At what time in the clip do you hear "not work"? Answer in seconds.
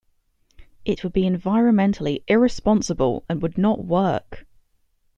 3.55-4.47